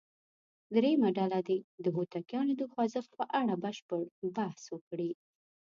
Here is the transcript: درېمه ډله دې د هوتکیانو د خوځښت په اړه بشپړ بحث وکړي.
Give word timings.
درېمه 0.75 1.09
ډله 1.17 1.39
دې 1.47 1.59
د 1.83 1.85
هوتکیانو 1.95 2.53
د 2.57 2.63
خوځښت 2.71 3.11
په 3.19 3.25
اړه 3.41 3.53
بشپړ 3.63 4.01
بحث 4.37 4.63
وکړي. 4.73 5.11